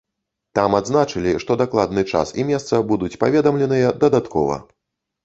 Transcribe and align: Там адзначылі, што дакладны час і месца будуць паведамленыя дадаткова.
Там 0.59 0.71
адзначылі, 0.77 1.33
што 1.43 1.57
дакладны 1.61 2.03
час 2.13 2.31
і 2.39 2.45
месца 2.47 2.79
будуць 2.93 3.11
паведамленыя 3.25 3.93
дадаткова. 4.05 4.57